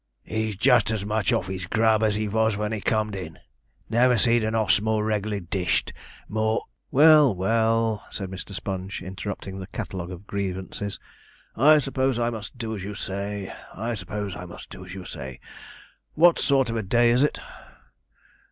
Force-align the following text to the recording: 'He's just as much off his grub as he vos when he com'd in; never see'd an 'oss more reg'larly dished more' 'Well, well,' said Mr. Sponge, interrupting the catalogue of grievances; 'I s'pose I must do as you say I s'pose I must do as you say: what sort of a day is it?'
'He's 0.23 0.55
just 0.55 0.89
as 0.89 1.05
much 1.05 1.31
off 1.31 1.45
his 1.45 1.67
grub 1.67 2.01
as 2.01 2.15
he 2.15 2.25
vos 2.25 2.55
when 2.57 2.71
he 2.71 2.81
com'd 2.81 3.15
in; 3.15 3.37
never 3.87 4.17
see'd 4.17 4.43
an 4.43 4.55
'oss 4.55 4.81
more 4.81 5.05
reg'larly 5.05 5.41
dished 5.41 5.93
more' 6.27 6.63
'Well, 6.89 7.35
well,' 7.35 8.03
said 8.09 8.31
Mr. 8.31 8.55
Sponge, 8.55 9.03
interrupting 9.03 9.59
the 9.59 9.67
catalogue 9.67 10.09
of 10.09 10.25
grievances; 10.25 10.97
'I 11.55 11.77
s'pose 11.77 12.17
I 12.17 12.31
must 12.31 12.57
do 12.57 12.75
as 12.75 12.83
you 12.83 12.95
say 12.95 13.53
I 13.75 13.93
s'pose 13.93 14.35
I 14.35 14.45
must 14.45 14.71
do 14.71 14.83
as 14.87 14.95
you 14.95 15.05
say: 15.05 15.39
what 16.15 16.39
sort 16.39 16.71
of 16.71 16.77
a 16.77 16.81
day 16.81 17.11
is 17.11 17.21
it?' 17.21 17.37